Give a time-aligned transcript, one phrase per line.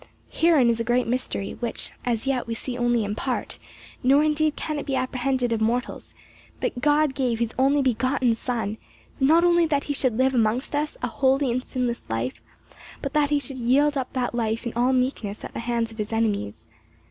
[0.31, 3.59] Herein is a great mystery, which as yet we see only in part,
[4.01, 6.15] nor indeed can it be apprehended of mortals,
[6.59, 8.79] that God gave his only begotten Son,
[9.19, 12.41] not only that he should live amongst us a holy and sinless life,
[13.03, 15.99] but that he should yield up that life in all meekness at the hands of
[15.99, 16.65] his enemies.